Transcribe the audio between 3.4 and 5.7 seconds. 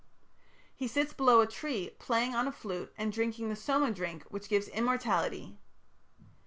the Soma drink which gives immortality.